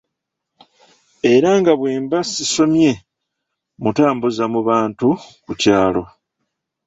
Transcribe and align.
Era 1.33 1.49
nga 1.59 1.73
bwemba 1.79 2.19
sisomye 2.31 2.91
mmutambuza 3.77 4.43
mu 4.53 4.61
bantu 4.69 5.09
ku 5.43 5.51
kyalo. 5.61 6.03